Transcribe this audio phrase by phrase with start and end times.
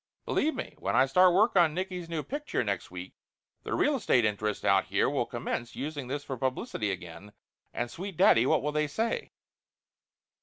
[0.25, 3.13] Believe me, when I start work on Nicky's new picture next week
[3.61, 7.33] the real estate interests out here will commence using this for publicity again,
[7.71, 9.31] and, sweet daddy, what will they say